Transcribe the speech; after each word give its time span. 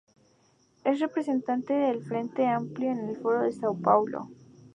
Es 0.83 0.99
representante 0.99 1.73
del 1.75 2.01
Frente 2.03 2.47
Amplio 2.47 2.89
en 2.91 3.07
el 3.09 3.17
Foro 3.17 3.41
de 3.43 3.51
Sao 3.51 3.77
Paulo. 3.79 4.31